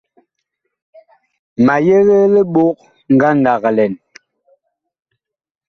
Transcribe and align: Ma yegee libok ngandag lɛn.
Ma 1.65 1.75
yegee 1.85 2.25
libok 2.33 2.77
ngandag 3.15 3.63
lɛn. 3.77 3.93